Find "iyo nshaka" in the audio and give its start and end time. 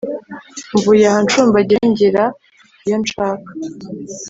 2.85-3.49